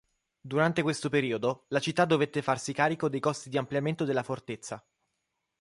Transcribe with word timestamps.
Durante 0.41 0.81
questo 0.81 1.09
periodo 1.09 1.65
la 1.67 1.77
città 1.79 2.05
dovette 2.05 2.41
farsi 2.41 2.73
carico 2.73 3.07
dei 3.07 3.19
costi 3.19 3.49
di 3.49 3.57
ampliamento 3.59 4.03
della 4.03 4.23
fortezza. 4.23 4.83